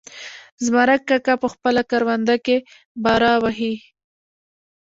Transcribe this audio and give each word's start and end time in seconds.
زمرک 0.65 1.01
کاکا 1.09 1.33
په 1.43 1.47
خپله 1.53 1.81
کرونده 1.91 2.35
کې 2.45 2.57
باره 3.03 3.31
وهي. 3.43 3.73